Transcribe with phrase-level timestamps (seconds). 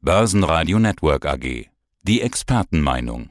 [0.00, 1.66] Börsenradio Network AG.
[2.02, 3.30] Die Expertenmeinung.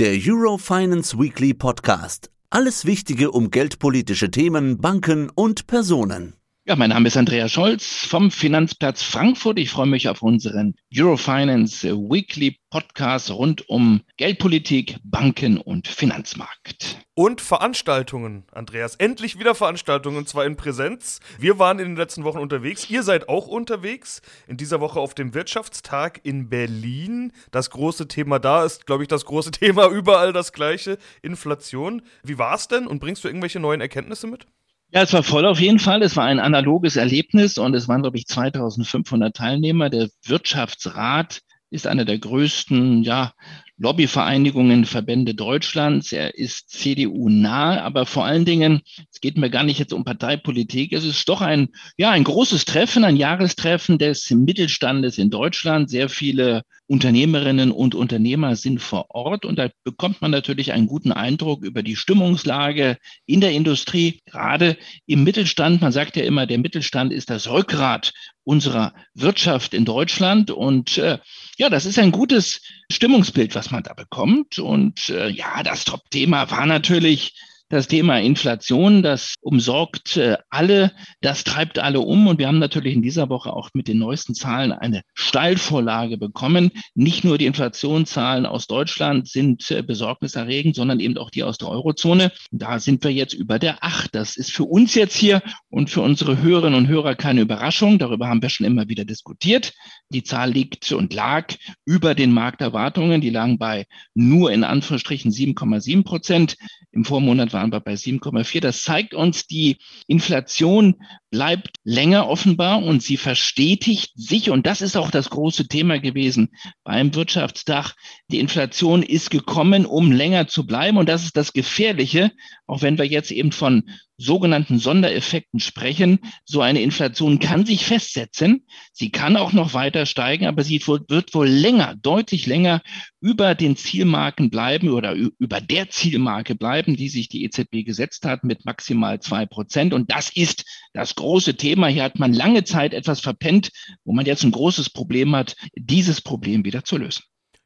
[0.00, 2.32] Der Eurofinance Weekly Podcast.
[2.50, 6.34] Alles Wichtige um geldpolitische Themen, Banken und Personen.
[6.66, 9.58] Ja, mein Name ist Andreas Scholz vom Finanzplatz Frankfurt.
[9.58, 17.04] Ich freue mich auf unseren Eurofinance Weekly Podcast rund um Geldpolitik, Banken und Finanzmarkt.
[17.12, 18.96] Und Veranstaltungen, Andreas.
[18.96, 21.20] Endlich wieder Veranstaltungen, und zwar in Präsenz.
[21.38, 22.88] Wir waren in den letzten Wochen unterwegs.
[22.88, 24.22] Ihr seid auch unterwegs.
[24.46, 27.32] In dieser Woche auf dem Wirtschaftstag in Berlin.
[27.50, 30.96] Das große Thema da ist, glaube ich, das große Thema überall das gleiche.
[31.20, 32.00] Inflation.
[32.22, 34.46] Wie war es denn und bringst du irgendwelche neuen Erkenntnisse mit?
[34.94, 36.02] Ja, es war voll auf jeden Fall.
[36.02, 39.90] Es war ein analoges Erlebnis und es waren, glaube ich, 2500 Teilnehmer.
[39.90, 41.40] Der Wirtschaftsrat
[41.70, 43.32] ist einer der größten, ja,
[43.76, 46.12] Lobbyvereinigungen, Verbände Deutschlands.
[46.12, 50.04] Er ist CDU nah, aber vor allen Dingen, es geht mir gar nicht jetzt um
[50.04, 50.92] Parteipolitik.
[50.92, 55.90] Es ist doch ein, ja, ein großes Treffen, ein Jahrestreffen des Mittelstandes in Deutschland.
[55.90, 61.12] Sehr viele Unternehmerinnen und Unternehmer sind vor Ort und da bekommt man natürlich einen guten
[61.12, 65.80] Eindruck über die Stimmungslage in der Industrie, gerade im Mittelstand.
[65.80, 68.12] Man sagt ja immer, der Mittelstand ist das Rückgrat
[68.42, 71.18] unserer Wirtschaft in Deutschland und äh,
[71.56, 72.60] ja, das ist ein gutes
[72.92, 74.58] Stimmungsbild, was man da bekommt.
[74.58, 77.34] Und äh, ja, das Top-Thema war natürlich
[77.74, 82.28] das Thema Inflation, das umsorgt äh, alle, das treibt alle um.
[82.28, 86.70] Und wir haben natürlich in dieser Woche auch mit den neuesten Zahlen eine Steilvorlage bekommen.
[86.94, 91.68] Nicht nur die Inflationszahlen aus Deutschland sind äh, besorgniserregend, sondern eben auch die aus der
[91.68, 92.30] Eurozone.
[92.52, 94.14] Da sind wir jetzt über der acht.
[94.14, 97.98] Das ist für uns jetzt hier und für unsere Hörerinnen und Hörer keine Überraschung.
[97.98, 99.72] Darüber haben wir schon immer wieder diskutiert.
[100.10, 101.52] Die Zahl liegt und lag
[101.84, 103.20] über den Markterwartungen.
[103.20, 106.56] Die lagen bei nur in Anführungsstrichen 7,7 Prozent.
[106.92, 108.60] Im Vormonat waren wir bei 7,4.
[108.60, 110.96] Das zeigt uns, die Inflation
[111.30, 114.50] bleibt länger offenbar und sie verstetigt sich.
[114.50, 116.50] Und das ist auch das große Thema gewesen
[116.84, 117.94] beim Wirtschaftsdach.
[118.30, 120.96] Die Inflation ist gekommen, um länger zu bleiben.
[120.96, 122.30] Und das ist das Gefährliche,
[122.66, 123.84] auch wenn wir jetzt eben von
[124.16, 126.18] sogenannten Sondereffekten sprechen.
[126.44, 128.66] So eine Inflation kann sich festsetzen.
[128.92, 132.82] Sie kann auch noch weiter steigen, aber sie wird wohl länger, deutlich länger
[133.20, 138.44] über den Zielmarken bleiben oder über der Zielmarke bleiben, die sich die EZB gesetzt hat
[138.44, 139.94] mit maximal zwei Prozent.
[139.94, 141.88] Und das ist das große Thema.
[141.88, 143.70] Hier hat man lange Zeit etwas verpennt,
[144.04, 147.22] wo man jetzt ein großes Problem hat, dieses Problem wieder zu lösen.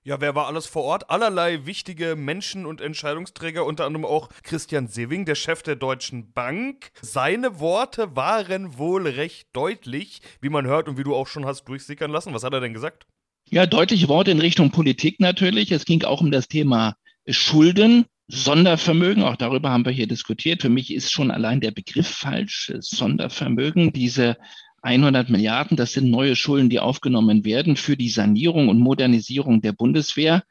[0.09, 1.11] Ja, wer war alles vor Ort?
[1.11, 6.93] Allerlei wichtige Menschen und Entscheidungsträger, unter anderem auch Christian Sewing, der Chef der Deutschen Bank.
[7.03, 11.65] Seine Worte waren wohl recht deutlich, wie man hört und wie du auch schon hast
[11.65, 12.33] durchsickern lassen.
[12.33, 13.05] Was hat er denn gesagt?
[13.51, 15.73] Ja, deutliche Worte in Richtung Politik natürlich.
[15.73, 16.97] Es ging auch um das Thema
[17.29, 18.07] Schulden.
[18.29, 20.63] Sondervermögen, auch darüber haben wir hier diskutiert.
[20.63, 22.73] Für mich ist schon allein der Begriff falsch.
[22.79, 24.39] Sondervermögen, diese
[24.83, 29.73] 100 Milliarden, das sind neue Schulden, die aufgenommen werden für die Sanierung und Modernisierung der
[29.73, 30.43] Bundeswehr.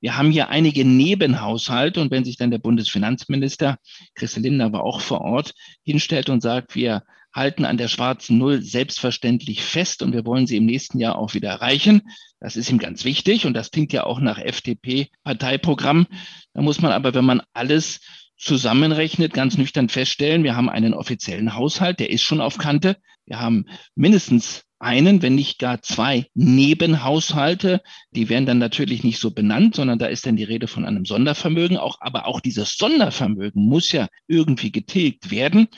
[0.00, 3.78] Wir haben hier einige Nebenhaushalte und wenn sich dann der Bundesfinanzminister,
[4.14, 5.52] Christel Lindner war auch vor Ort,
[5.82, 7.02] hinstellt und sagt, wir
[7.32, 11.34] halten an der schwarzen Null selbstverständlich fest und wir wollen sie im nächsten Jahr auch
[11.34, 12.02] wieder erreichen.
[12.40, 16.06] Das ist ihm ganz wichtig und das klingt ja auch nach FDP-Parteiprogramm.
[16.54, 18.00] Da muss man aber, wenn man alles
[18.40, 22.96] zusammenrechnet, ganz nüchtern feststellen, wir haben einen offiziellen Haushalt, der ist schon auf Kante.
[23.26, 27.82] Wir haben mindestens einen, wenn nicht gar zwei Nebenhaushalte.
[28.12, 31.04] Die werden dann natürlich nicht so benannt, sondern da ist dann die Rede von einem
[31.04, 31.76] Sondervermögen.
[31.76, 35.68] Auch, aber auch dieses Sondervermögen muss ja irgendwie getilgt werden.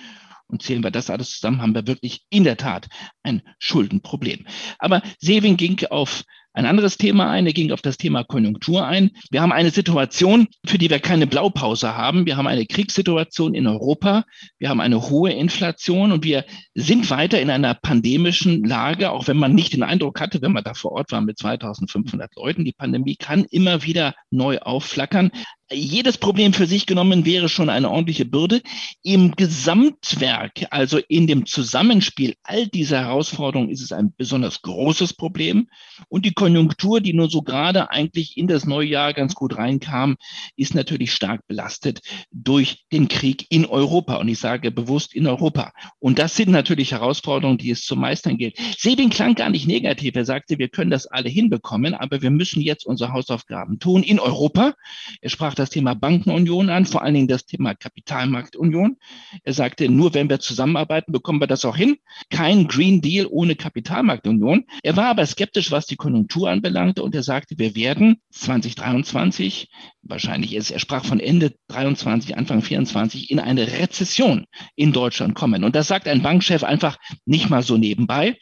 [0.47, 2.89] Und zählen wir das alles zusammen, haben wir wirklich in der Tat
[3.23, 4.47] ein Schuldenproblem.
[4.79, 6.25] Aber Seving ging auf
[6.55, 9.11] ein anderes Thema ein, er ging auf das Thema Konjunktur ein.
[9.31, 12.27] Wir haben eine Situation, für die wir keine Blaupause haben.
[12.27, 14.25] Wir haben eine Kriegssituation in Europa.
[14.59, 19.39] Wir haben eine hohe Inflation und wir sind weiter in einer pandemischen Lage, auch wenn
[19.39, 22.65] man nicht den Eindruck hatte, wenn man da vor Ort war mit 2500 Leuten.
[22.65, 25.31] Die Pandemie kann immer wieder neu aufflackern
[25.73, 28.61] jedes Problem für sich genommen wäre schon eine ordentliche Bürde.
[29.03, 35.69] Im Gesamtwerk, also in dem Zusammenspiel all dieser Herausforderungen, ist es ein besonders großes Problem.
[36.09, 40.17] Und die Konjunktur, die nur so gerade eigentlich in das neue Jahr ganz gut reinkam,
[40.57, 44.17] ist natürlich stark belastet durch den Krieg in Europa.
[44.17, 45.73] Und ich sage bewusst in Europa.
[45.99, 48.57] Und das sind natürlich Herausforderungen, die es zu meistern gilt.
[48.79, 50.17] Sebin klang gar nicht negativ.
[50.17, 54.19] Er sagte, wir können das alle hinbekommen, aber wir müssen jetzt unsere Hausaufgaben tun in
[54.19, 54.75] Europa.
[55.21, 58.97] Er sprach das Thema Bankenunion an, vor allen Dingen das Thema Kapitalmarktunion.
[59.43, 61.97] Er sagte, nur wenn wir zusammenarbeiten, bekommen wir das auch hin.
[62.31, 64.65] Kein Green Deal ohne Kapitalmarktunion.
[64.83, 69.71] Er war aber skeptisch, was die Konjunktur anbelangte und er sagte, wir werden 2023,
[70.03, 75.65] wahrscheinlich ist, er sprach von Ende 23, Anfang 24, in eine Rezession in Deutschland kommen.
[75.65, 78.37] Und das sagt ein Bankchef einfach nicht mal so nebenbei.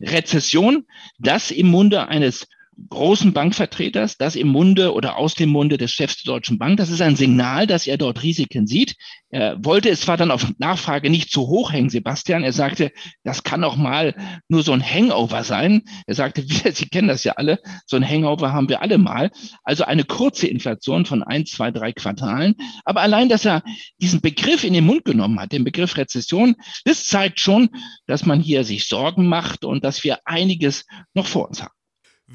[0.00, 0.84] Rezession,
[1.18, 2.46] das im Munde eines
[2.88, 6.76] großen Bankvertreters, das im Munde oder aus dem Munde des Chefs der Deutschen Bank.
[6.76, 8.96] Das ist ein Signal, dass er dort Risiken sieht.
[9.30, 12.44] Er wollte es zwar dann auf Nachfrage nicht zu hoch hängen, Sebastian.
[12.44, 12.92] Er sagte,
[13.24, 14.14] das kann auch mal
[14.48, 15.82] nur so ein Hangover sein.
[16.06, 19.30] Er sagte, Sie kennen das ja alle, so ein Hangover haben wir alle mal.
[19.64, 22.54] Also eine kurze Inflation von ein, zwei, drei Quartalen.
[22.84, 23.62] Aber allein, dass er
[24.00, 26.54] diesen Begriff in den Mund genommen hat, den Begriff Rezession,
[26.84, 27.70] das zeigt schon,
[28.06, 30.84] dass man hier sich Sorgen macht und dass wir einiges
[31.14, 31.73] noch vor uns haben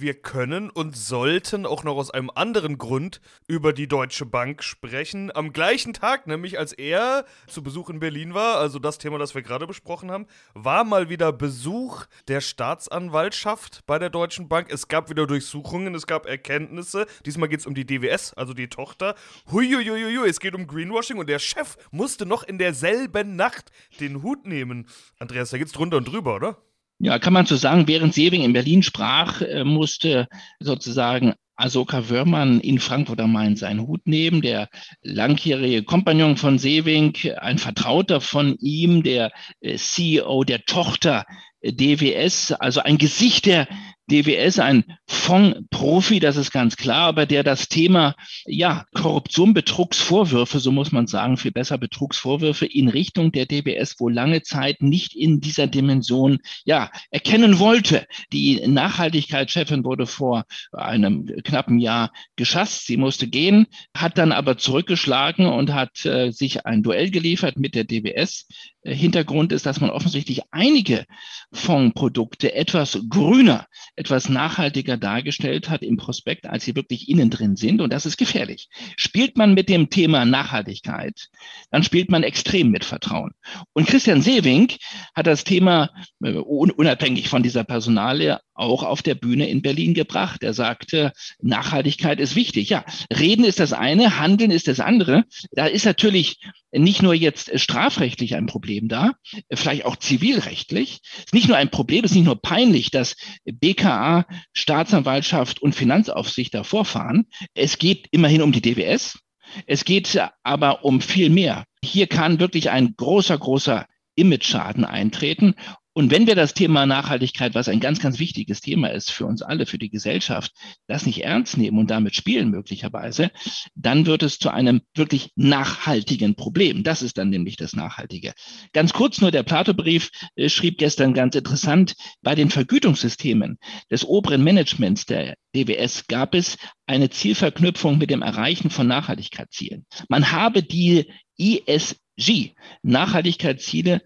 [0.01, 5.35] wir können und sollten auch noch aus einem anderen Grund über die Deutsche Bank sprechen.
[5.35, 9.35] Am gleichen Tag, nämlich als er zu Besuch in Berlin war, also das Thema, das
[9.35, 14.71] wir gerade besprochen haben, war mal wieder Besuch der Staatsanwaltschaft bei der Deutschen Bank.
[14.71, 17.05] Es gab wieder Durchsuchungen, es gab Erkenntnisse.
[17.25, 19.15] Diesmal geht es um die DWS, also die Tochter.
[19.51, 24.45] Huiuiuiui, es geht um Greenwashing und der Chef musste noch in derselben Nacht den Hut
[24.45, 24.87] nehmen.
[25.19, 26.57] Andreas, da geht's drunter und drüber, oder?
[26.99, 30.27] Ja, kann man so sagen, während Sewing in Berlin sprach, äh, musste
[30.59, 34.69] sozusagen Asoka Wörmann in Frankfurt am Main seinen Hut nehmen, der
[35.01, 39.31] langjährige Kompagnon von Sewing, ein Vertrauter von ihm, der
[39.61, 41.25] äh, CEO der Tochter
[41.61, 43.67] äh, DWS, also ein Gesicht der
[44.09, 48.15] DWS ein Fondsprofi, das ist ganz klar, aber der das Thema
[48.45, 54.13] ja, Korruption, Betrugsvorwürfe, so muss man sagen, viel besser Betrugsvorwürfe in Richtung der DWS wohl
[54.13, 58.05] lange Zeit nicht in dieser Dimension ja, erkennen wollte.
[58.33, 62.87] Die Nachhaltigkeitschefin wurde vor einem knappen Jahr geschasst.
[62.87, 67.75] Sie musste gehen, hat dann aber zurückgeschlagen und hat äh, sich ein Duell geliefert mit
[67.75, 68.47] der DWS.
[68.83, 71.05] Äh, Hintergrund ist, dass man offensichtlich einige
[71.51, 73.67] Fondsprodukte etwas grüner,
[73.99, 77.81] etwas nachhaltiger dargestellt hat im Prospekt, als sie wirklich innen drin sind.
[77.81, 78.69] Und das ist gefährlich.
[78.95, 81.27] Spielt man mit dem Thema Nachhaltigkeit,
[81.69, 83.33] dann spielt man extrem mit Vertrauen.
[83.73, 84.71] Und Christian Sewing
[85.13, 85.89] hat das Thema
[86.23, 90.43] äh, unabhängig von dieser Personalie auch auf der Bühne in Berlin gebracht.
[90.43, 92.69] Er sagte, Nachhaltigkeit ist wichtig.
[92.69, 92.85] Ja,
[93.17, 95.23] reden ist das eine, handeln ist das andere.
[95.51, 96.39] Da ist natürlich
[96.71, 99.13] nicht nur jetzt strafrechtlich ein Problem da,
[99.51, 100.99] vielleicht auch zivilrechtlich.
[101.17, 103.15] Es ist nicht nur ein Problem, es ist nicht nur peinlich, dass
[103.45, 107.27] BKA, Staatsanwaltschaft und Finanzaufsicht da vorfahren.
[107.53, 109.19] Es geht immerhin um die DWS.
[109.65, 111.65] Es geht aber um viel mehr.
[111.83, 115.55] Hier kann wirklich ein großer, großer Image-Schaden eintreten.
[115.99, 119.41] Und wenn wir das Thema Nachhaltigkeit, was ein ganz, ganz wichtiges Thema ist für uns
[119.41, 120.53] alle, für die Gesellschaft,
[120.87, 123.31] das nicht ernst nehmen und damit spielen möglicherweise,
[123.75, 126.83] dann wird es zu einem wirklich nachhaltigen Problem.
[126.83, 128.31] Das ist dann nämlich das Nachhaltige.
[128.71, 133.57] Ganz kurz nur, der Plato-Brief äh, schrieb gestern ganz interessant, bei den Vergütungssystemen
[133.91, 136.57] des oberen Managements der DWS gab es
[136.87, 139.85] eine Zielverknüpfung mit dem Erreichen von Nachhaltigkeitszielen.
[140.07, 142.51] Man habe die ESG,
[142.83, 144.01] Nachhaltigkeitsziele,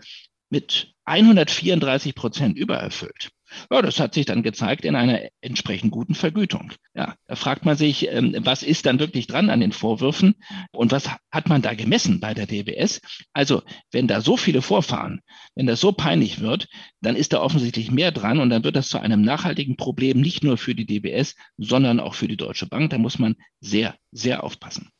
[0.54, 3.32] mit 134 Prozent übererfüllt.
[3.72, 6.72] Ja, das hat sich dann gezeigt in einer entsprechend guten Vergütung.
[6.94, 10.36] Ja, da fragt man sich, ähm, was ist dann wirklich dran an den Vorwürfen
[10.72, 13.02] und was hat man da gemessen bei der DBS?
[13.34, 15.22] Also, wenn da so viele vorfahren,
[15.56, 16.68] wenn das so peinlich wird,
[17.02, 20.44] dann ist da offensichtlich mehr dran und dann wird das zu einem nachhaltigen Problem nicht
[20.44, 22.92] nur für die DBS, sondern auch für die Deutsche Bank.
[22.92, 24.93] Da muss man sehr, sehr aufpassen.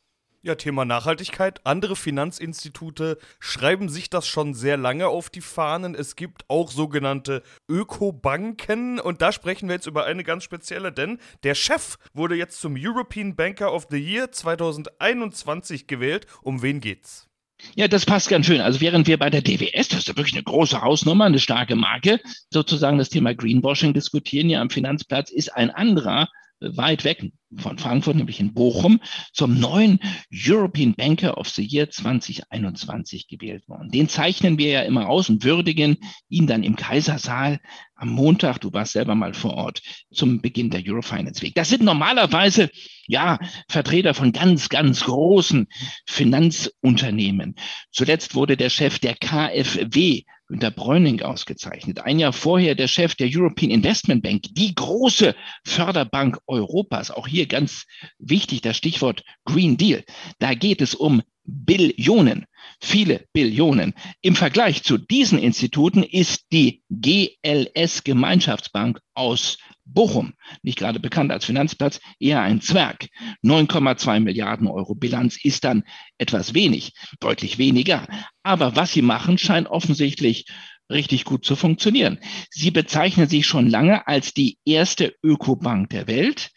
[0.46, 1.62] Ja, Thema Nachhaltigkeit.
[1.64, 5.94] Andere Finanzinstitute schreiben sich das schon sehr lange auf die Fahnen.
[5.94, 11.18] Es gibt auch sogenannte Ökobanken und da sprechen wir jetzt über eine ganz spezielle, denn
[11.44, 16.26] der Chef wurde jetzt zum European Banker of the Year 2021 gewählt.
[16.42, 17.26] Um wen geht's?
[17.74, 18.60] Ja, das passt ganz schön.
[18.60, 21.74] Also während wir bei der DWS, das ist ja wirklich eine große Hausnummer, eine starke
[21.74, 26.28] Marke, sozusagen das Thema Greenwashing diskutieren ja am Finanzplatz, ist ein anderer
[26.60, 29.00] weit weg von Frankfurt, nämlich in Bochum,
[29.32, 29.98] zum neuen
[30.32, 33.90] European Banker of the Year 2021 gewählt worden.
[33.90, 37.60] Den zeichnen wir ja immer aus und würdigen ihn dann im Kaisersaal
[37.94, 39.82] am Montag, du warst selber mal vor Ort,
[40.12, 41.54] zum Beginn der Eurofinance Week.
[41.54, 42.70] Das sind normalerweise,
[43.06, 45.68] ja, Vertreter von ganz, ganz großen
[46.06, 47.54] Finanzunternehmen.
[47.92, 52.00] Zuletzt wurde der Chef der KfW Günter Bräuning ausgezeichnet.
[52.00, 55.34] Ein Jahr vorher der Chef der European Investment Bank, die große
[55.64, 57.10] Förderbank Europas.
[57.10, 57.86] Auch hier ganz
[58.18, 60.04] wichtig das Stichwort Green Deal.
[60.38, 62.46] Da geht es um Billionen,
[62.80, 63.94] viele Billionen.
[64.22, 71.44] Im Vergleich zu diesen Instituten ist die GLS Gemeinschaftsbank aus Bochum, nicht gerade bekannt als
[71.44, 73.08] Finanzplatz, eher ein Zwerg.
[73.44, 75.84] 9,2 Milliarden Euro Bilanz ist dann
[76.18, 78.06] etwas wenig, deutlich weniger.
[78.42, 80.46] Aber was sie machen, scheint offensichtlich
[80.90, 82.18] richtig gut zu funktionieren.
[82.50, 86.50] Sie bezeichnen sich schon lange als die erste Ökobank der Welt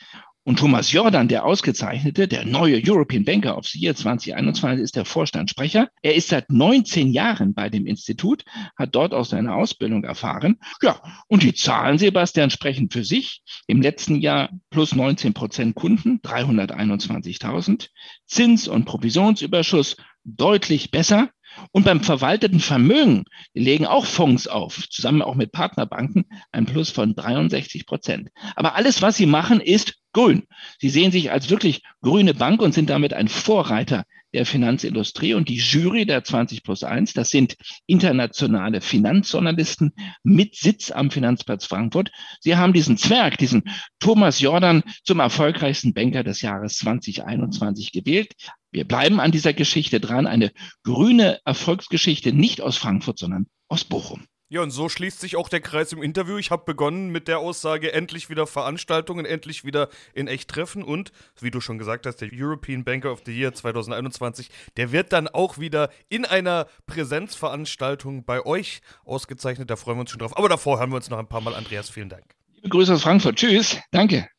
[0.48, 5.04] Und Thomas Jordan, der ausgezeichnete, der neue European Banker of the Year 2021, ist der
[5.04, 5.89] Vorstandssprecher.
[6.01, 8.46] Er ist seit 19 Jahren bei dem Institut,
[8.77, 10.58] hat dort auch seine Ausbildung erfahren.
[10.82, 13.42] Ja, und die Zahlen, Sebastian, sprechen für sich.
[13.68, 17.89] Im letzten Jahr plus 19 Prozent Kunden, 321.000.
[18.25, 21.30] Zins- und Provisionsüberschuss deutlich besser.
[21.72, 27.16] Und beim verwalteten Vermögen, legen auch Fonds auf, zusammen auch mit Partnerbanken, ein Plus von
[27.16, 28.30] 63 Prozent.
[28.56, 30.48] Aber alles, was sie machen, ist grün.
[30.80, 35.48] Sie sehen sich als wirklich grüne Bank und sind damit ein Vorreiter der Finanzindustrie und
[35.48, 37.56] die Jury der 20 plus 1, das sind
[37.86, 39.94] internationale Finanzjournalisten
[40.24, 42.10] mit Sitz am Finanzplatz Frankfurt.
[42.42, 43.64] Sie haben diesen Zwerg, diesen
[44.00, 48.34] Thomas Jordan zum erfolgreichsten Banker des Jahres 2021 gewählt.
[48.72, 50.52] Wir bleiben an dieser Geschichte dran, eine
[50.84, 54.26] grüne Erfolgsgeschichte nicht aus Frankfurt, sondern aus Bochum.
[54.50, 56.38] Ja, und so schließt sich auch der Kreis im Interview.
[56.38, 60.84] Ich habe begonnen mit der Aussage, endlich wieder Veranstaltungen, endlich wieder in echt treffen.
[60.84, 61.12] Und,
[61.42, 65.27] wie du schon gesagt hast, der European Banker of the Year 2021, der wird dann
[65.27, 69.70] auch wieder in einer Präsenzveranstaltung bei euch ausgezeichnet.
[69.70, 70.38] Da freuen wir uns schon drauf.
[70.38, 71.54] Aber davor hören wir uns noch ein paar Mal.
[71.54, 72.24] Andreas, vielen Dank.
[72.56, 73.36] Liebe Grüße aus Frankfurt.
[73.36, 73.77] Tschüss.
[73.92, 74.30] Danke.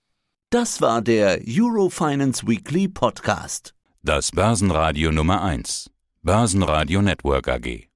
[0.49, 3.75] Das war der Eurofinance Weekly Podcast.
[4.03, 5.91] Das Börsenradio Nummer 1.
[6.23, 7.88] Börsenradio Network AG.